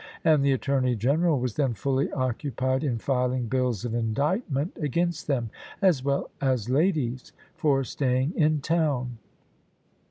And 0.25 0.43
the 0.43 0.51
Attorney 0.53 0.95
General 0.95 1.39
was 1.39 1.53
then 1.57 1.75
fully 1.75 2.11
occupied 2.11 2.83
in 2.83 2.97
filing 2.97 3.45
bills 3.45 3.85
of 3.85 3.93
indictment 3.93 4.75
against 4.77 5.27
them, 5.27 5.51
as 5.79 6.03
well 6.03 6.31
as 6.41 6.71
ladies, 6.71 7.33
for 7.53 7.83
staying 7.83 8.33
in 8.35 8.61
town. 8.61 9.19